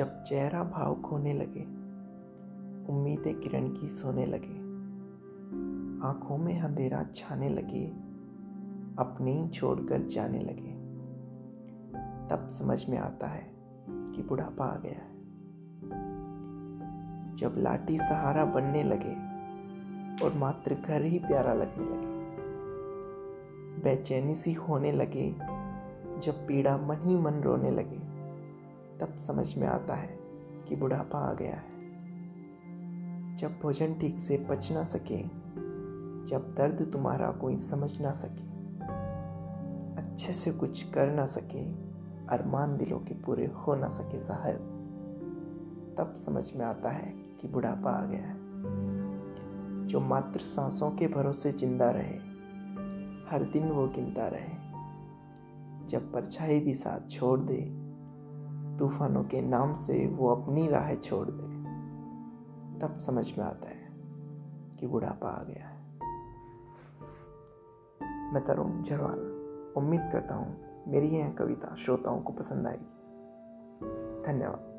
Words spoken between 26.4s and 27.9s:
पीड़ा मन ही मन रोने